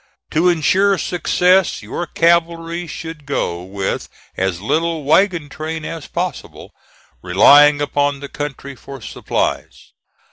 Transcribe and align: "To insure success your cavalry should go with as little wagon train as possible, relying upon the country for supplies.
"To 0.31 0.49
insure 0.49 0.97
success 0.97 1.83
your 1.83 2.07
cavalry 2.07 2.87
should 2.87 3.27
go 3.27 3.61
with 3.61 4.09
as 4.35 4.59
little 4.59 5.03
wagon 5.03 5.47
train 5.47 5.85
as 5.85 6.07
possible, 6.07 6.73
relying 7.21 7.79
upon 7.81 8.19
the 8.19 8.27
country 8.27 8.73
for 8.75 8.99
supplies. 8.99 9.93